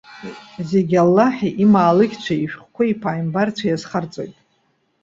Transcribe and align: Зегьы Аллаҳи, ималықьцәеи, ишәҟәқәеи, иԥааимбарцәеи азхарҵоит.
Зегьы 0.69 0.97
Аллаҳи, 1.03 1.55
ималықьцәеи, 1.63 2.39
ишәҟәқәеи, 2.43 2.89
иԥааимбарцәеи 2.91 3.75
азхарҵоит. 3.75 4.35